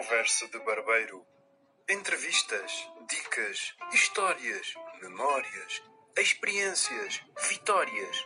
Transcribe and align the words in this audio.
Conversa 0.00 0.48
de 0.48 0.58
Barbeiro. 0.60 1.26
Entrevistas, 1.86 2.88
dicas, 3.06 3.74
histórias, 3.92 4.72
memórias, 5.02 5.82
experiências, 6.16 7.20
vitórias. 7.50 8.16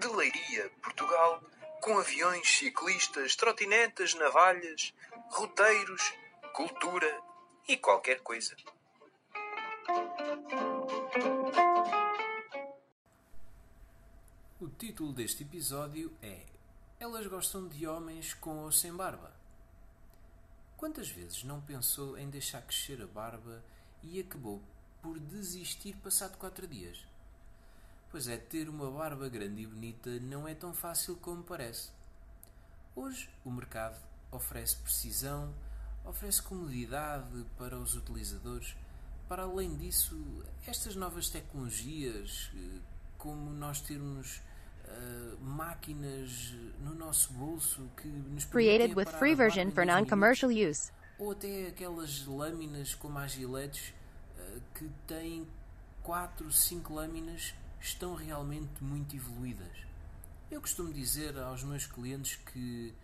De 0.00 0.06
Leiria, 0.08 0.70
Portugal, 0.82 1.42
com 1.82 1.98
aviões, 1.98 2.48
ciclistas, 2.48 3.36
trotinetas, 3.36 4.14
navalhas, 4.14 4.94
roteiros, 5.28 6.14
cultura 6.54 7.20
e 7.68 7.76
qualquer 7.76 8.20
coisa. 8.20 8.56
O 14.58 14.68
título 14.78 15.12
deste 15.12 15.42
episódio 15.42 16.10
é 16.22 16.46
Elas 16.98 17.26
gostam 17.26 17.68
de 17.68 17.86
homens 17.86 18.32
com 18.32 18.64
ou 18.64 18.72
sem 18.72 18.96
barba? 18.96 19.38
Quantas 20.78 21.08
vezes 21.08 21.42
não 21.42 21.60
pensou 21.60 22.16
em 22.16 22.30
deixar 22.30 22.62
crescer 22.62 23.02
a 23.02 23.06
barba 23.08 23.64
e 24.00 24.20
acabou 24.20 24.62
por 25.02 25.18
desistir 25.18 25.96
passado 25.96 26.38
quatro 26.38 26.68
dias? 26.68 27.04
Pois 28.12 28.28
é, 28.28 28.36
ter 28.36 28.68
uma 28.68 28.88
barba 28.88 29.28
grande 29.28 29.62
e 29.62 29.66
bonita 29.66 30.20
não 30.20 30.46
é 30.46 30.54
tão 30.54 30.72
fácil 30.72 31.16
como 31.16 31.42
parece. 31.42 31.90
Hoje 32.94 33.28
o 33.44 33.50
mercado 33.50 34.00
oferece 34.30 34.76
precisão, 34.76 35.52
oferece 36.04 36.40
comodidade 36.42 37.44
para 37.58 37.76
os 37.76 37.96
utilizadores. 37.96 38.76
Para 39.28 39.42
além 39.42 39.76
disso, 39.76 40.16
estas 40.64 40.94
novas 40.94 41.28
tecnologias, 41.28 42.52
eh, 42.54 42.78
como 43.18 43.50
nós 43.50 43.80
termos 43.80 44.40
uh, 44.88 45.44
máquinas 45.44 46.54
no 46.80 46.94
nosso 46.94 47.32
bolso 47.32 47.88
que 47.96 48.08
nos 48.08 48.44
Created 48.44 48.94
with 48.94 49.06
free 49.18 49.34
version 49.34 49.70
for 49.70 49.84
non-commercial 49.84 50.50
use. 50.50 50.90
Ou 51.18 51.32
até 51.32 51.68
aquelas 51.68 52.24
lâminas 52.26 52.94
como 52.94 53.18
as 53.18 53.32
giletes 53.32 53.92
uh, 54.38 54.60
que 54.74 54.88
têm 55.06 55.46
4, 56.02 56.50
5 56.50 56.94
lâminas 56.94 57.54
estão 57.80 58.14
realmente 58.14 58.82
muito 58.82 59.14
evoluídas. 59.14 59.86
Eu 60.50 60.60
costumo 60.60 60.92
dizer 60.92 61.38
aos 61.38 61.62
meus 61.62 61.86
clientes 61.86 62.36
que 62.36 62.94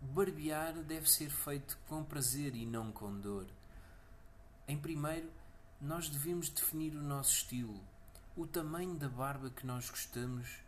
barbear 0.00 0.74
deve 0.82 1.08
ser 1.08 1.30
feito 1.30 1.78
com 1.88 2.02
prazer 2.02 2.54
e 2.56 2.66
não 2.66 2.90
com 2.90 3.12
dor. 3.20 3.46
Em 4.66 4.76
primeiro, 4.76 5.30
nós 5.80 6.08
devemos 6.08 6.48
definir 6.48 6.94
o 6.94 7.02
nosso 7.02 7.32
estilo, 7.32 7.80
o 8.36 8.46
tamanho 8.46 8.94
da 8.94 9.08
barba 9.08 9.50
que 9.50 9.66
nós 9.66 9.88
gostamos 9.88 10.58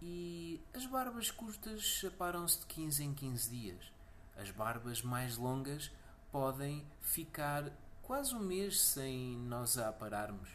e 0.00 0.60
as 0.74 0.86
barbas 0.86 1.30
curtas 1.30 2.02
aparam-se 2.06 2.60
de 2.60 2.66
15 2.66 3.04
em 3.04 3.14
15 3.14 3.50
dias. 3.50 3.92
As 4.36 4.50
barbas 4.50 5.02
mais 5.02 5.36
longas 5.36 5.90
podem 6.30 6.86
ficar 7.00 7.72
quase 8.02 8.34
um 8.34 8.40
mês 8.40 8.80
sem 8.80 9.36
nós 9.36 9.76
a 9.76 9.88
apararmos. 9.88 10.48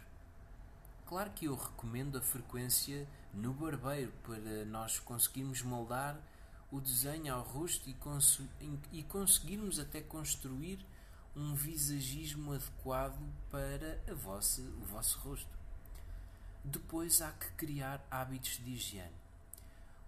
Claro 1.06 1.32
que 1.32 1.46
eu 1.46 1.56
recomendo 1.56 2.18
a 2.18 2.22
frequência 2.22 3.08
no 3.34 3.54
barbeiro 3.54 4.14
para 4.24 4.66
nós 4.66 5.00
conseguirmos 5.00 5.62
moldar 5.62 6.18
o 6.72 6.80
desenho 6.80 7.34
ao 7.34 7.44
rosto 7.44 7.90
e, 7.90 7.94
cons 7.94 8.42
e 8.92 9.04
conseguirmos 9.04 9.80
até 9.80 10.02
construir 10.02 10.84
um 11.36 11.54
visagismo 11.54 12.54
adequado 12.54 13.22
para 13.52 14.02
a 14.10 14.14
vossa, 14.14 14.62
o 14.62 14.86
vosso 14.86 15.20
rosto. 15.20 15.60
Depois 16.64 17.22
há 17.22 17.32
que 17.32 17.52
criar 17.52 18.06
hábitos 18.10 18.60
de 18.64 18.72
higiene. 18.72 19.23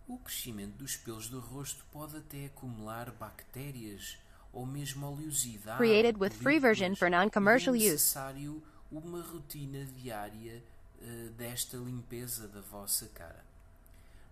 O 0.08 0.18
crescimento 0.20 0.74
dos 0.78 0.96
pelos 0.96 1.28
do 1.30 1.40
rosto 1.40 1.84
pode 1.92 2.18
até 2.18 2.46
acumular 2.46 3.12
bactérias 3.12 4.18
ou 4.54 4.66
mesmo 4.66 5.06
oleosidade. 5.08 5.78
Created 5.78 6.18
with 6.20 6.30
free 6.32 6.60
version 6.60 6.96
for 6.96 7.10
non-commercial 7.10 7.76
é 7.76 7.80
use. 7.80 7.92
necessário 7.92 8.64
uma 8.92 9.22
rotina 9.22 9.84
diária 9.86 10.64
uh, 11.02 11.30
desta 11.32 11.78
limpeza 11.78 12.48
da 12.48 12.62
vossa 12.62 13.08
cara. 13.08 13.44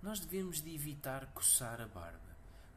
Nós 0.02 0.20
devemos 0.20 0.62
de 0.62 0.74
evitar 0.74 1.26
coçar 1.34 1.82
a 1.82 1.88
barba. 1.88 2.20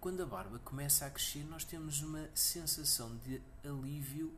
Quando 0.00 0.22
a 0.22 0.26
barba 0.26 0.59
começa 0.60 1.04
a 1.04 1.10
crescer, 1.10 1.44
nós 1.44 1.65
temos 1.65 2.00
uma 2.00 2.28
sensação 2.34 3.16
de 3.25 3.43
alívio 3.65 4.32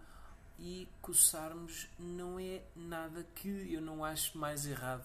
e 0.58 0.88
coçarmos 1.00 1.86
não 1.98 2.40
é 2.40 2.62
nada 2.74 3.24
que 3.34 3.72
eu 3.72 3.80
não 3.80 4.04
acho 4.04 4.36
mais 4.36 4.66
errado. 4.66 5.04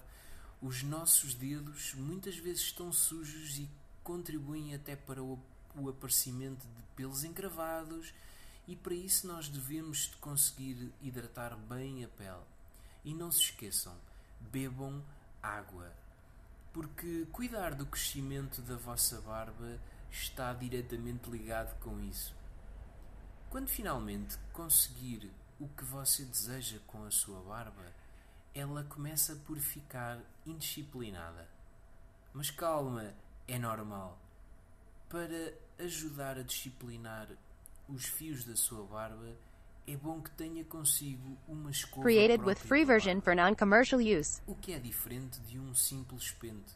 Os 0.66 0.82
nossos 0.82 1.34
dedos 1.34 1.94
muitas 1.94 2.38
vezes 2.38 2.62
estão 2.62 2.90
sujos 2.90 3.60
e 3.60 3.70
contribuem 4.02 4.74
até 4.74 4.96
para 4.96 5.22
o, 5.22 5.38
o 5.76 5.90
aparecimento 5.90 6.66
de 6.66 6.84
pelos 6.96 7.26
encravados 7.26 8.14
e 8.66 8.74
para 8.74 8.94
isso 8.94 9.28
nós 9.28 9.50
devemos 9.50 10.08
de 10.08 10.16
conseguir 10.16 10.90
hidratar 11.02 11.58
bem 11.58 12.06
a 12.06 12.08
pele. 12.08 12.46
E 13.04 13.14
não 13.14 13.30
se 13.30 13.42
esqueçam, 13.42 13.94
bebam 14.40 15.04
água, 15.42 15.92
porque 16.72 17.28
cuidar 17.34 17.76
do 17.76 17.86
crescimento 17.86 18.62
da 18.62 18.78
vossa 18.78 19.20
barba 19.20 19.78
está 20.10 20.54
diretamente 20.54 21.30
ligado 21.30 21.78
com 21.82 22.00
isso. 22.00 22.34
Quando 23.50 23.68
finalmente 23.68 24.38
conseguir 24.54 25.30
o 25.60 25.68
que 25.68 25.84
você 25.84 26.24
deseja 26.24 26.80
com 26.88 27.04
a 27.04 27.12
sua 27.12 27.42
barba, 27.42 27.84
ela 28.54 28.84
começa 28.84 29.36
por 29.48 29.58
ficar 29.58 30.20
indisciplinada. 30.46 31.48
Mas 32.34 32.52
calma, 32.52 33.14
é 33.48 33.58
normal. 33.58 34.20
Para 35.10 35.54
ajudar 35.80 36.38
a 36.38 36.44
disciplinar 36.44 37.30
os 37.90 38.06
fios 38.06 38.44
da 38.44 38.56
sua 38.56 38.86
barba, 38.86 39.36
é 39.86 39.98
bom 39.98 40.22
que 40.22 40.32
tenha 40.32 40.64
consigo 40.64 41.38
uma 41.48 41.70
escova 41.70 42.04
Created 42.04 42.44
with 42.44 42.56
free 42.56 42.86
version 42.86 43.22
for 43.22 43.36
non-commercial 43.36 44.00
use. 44.00 44.42
o 44.48 44.56
que 44.56 44.74
é 44.74 44.80
diferente 44.80 45.40
de 45.42 45.60
um 45.60 45.74
simples 45.76 46.32
pente. 46.32 46.74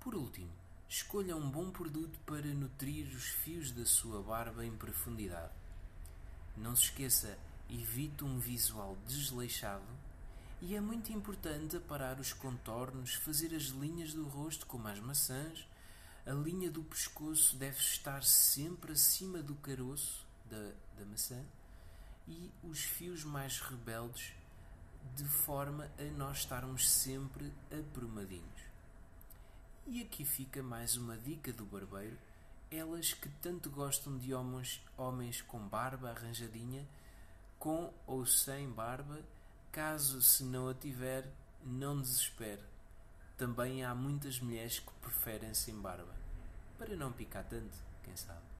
Por 0.00 0.14
último, 0.14 0.50
escolha 0.88 1.36
um 1.36 1.48
bom 1.48 1.70
produto 1.70 2.18
para 2.26 2.46
nutrir 2.46 3.06
os 3.14 3.28
fios 3.28 3.70
da 3.70 3.84
sua 3.84 4.22
barba 4.22 4.64
em 4.64 4.76
profundidade. 4.76 5.52
Não 6.56 6.74
se 6.74 6.84
esqueça, 6.84 7.38
evite 7.68 8.24
um 8.24 8.38
visual 8.38 8.96
desleixado 9.06 9.84
e 10.62 10.76
é 10.76 10.80
muito 10.80 11.10
importante 11.12 11.76
aparar 11.76 12.20
os 12.20 12.32
contornos, 12.32 13.14
fazer 13.14 13.54
as 13.54 13.64
linhas 13.64 14.12
do 14.12 14.28
rosto 14.28 14.66
como 14.66 14.88
as 14.88 15.00
maçãs. 15.00 15.66
A 16.26 16.32
linha 16.32 16.70
do 16.70 16.82
pescoço 16.82 17.56
deve 17.56 17.78
estar 17.78 18.22
sempre 18.22 18.92
acima 18.92 19.42
do 19.42 19.54
caroço 19.54 20.26
da, 20.50 20.72
da 20.98 21.06
maçã 21.06 21.42
e 22.28 22.50
os 22.62 22.80
fios 22.80 23.24
mais 23.24 23.58
rebeldes 23.60 24.34
de 25.16 25.24
forma 25.24 25.90
a 25.98 26.04
nós 26.16 26.38
estarmos 26.38 26.90
sempre 26.90 27.50
aprumadinhos. 27.72 28.60
E 29.86 30.02
aqui 30.02 30.24
fica 30.26 30.62
mais 30.62 30.96
uma 30.96 31.16
dica 31.16 31.52
do 31.52 31.64
barbeiro. 31.64 32.18
Elas 32.70 33.14
que 33.14 33.28
tanto 33.40 33.70
gostam 33.70 34.16
de 34.18 34.32
homens, 34.32 34.80
homens 34.96 35.40
com 35.40 35.58
barba 35.58 36.10
arranjadinha, 36.10 36.86
com 37.58 37.92
ou 38.06 38.24
sem 38.24 38.70
barba, 38.70 39.20
caso 39.72 40.20
se 40.20 40.42
não 40.44 40.68
a 40.68 40.74
tiver, 40.74 41.24
não 41.64 42.00
desespere. 42.00 42.62
Também 43.36 43.84
há 43.84 43.94
muitas 43.94 44.40
mulheres 44.40 44.80
que 44.80 44.92
preferem 45.00 45.54
sem 45.54 45.74
barba. 45.74 46.14
Para 46.76 46.96
não 46.96 47.12
picar 47.12 47.44
tanto, 47.44 47.78
quem 48.02 48.16
sabe. 48.16 48.40